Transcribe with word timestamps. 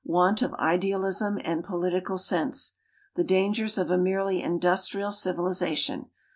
Want 0.03 0.41
of 0.41 0.55
idealism 0.55 1.37
and 1.45 1.63
political 1.63 2.17
sense. 2.17 2.73
The 3.13 3.23
dangers 3.23 3.77
of 3.77 3.91
a 3.91 3.99
merely 3.99 4.41
industrial 4.41 5.11
civilization. 5.11 6.09